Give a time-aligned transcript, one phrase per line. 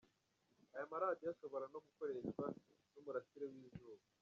[0.73, 2.45] Aya maradiyo ashobora no gukoreshwa
[2.93, 4.03] n'umurasire w'izuba.